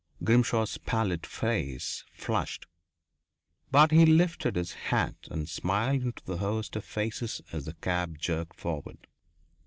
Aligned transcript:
Grimshaw's 0.23 0.79
pallid 0.79 1.27
face 1.27 2.05
flushed. 2.11 2.65
But 3.69 3.91
he 3.91 4.03
lifted 4.03 4.55
his 4.55 4.73
hat 4.89 5.27
and 5.29 5.47
smiled 5.47 6.01
into 6.01 6.23
the 6.25 6.37
host 6.37 6.75
of 6.75 6.83
faces 6.83 7.39
as 7.53 7.65
the 7.65 7.75
cab 7.75 8.17
jerked 8.17 8.59
forward. 8.59 9.05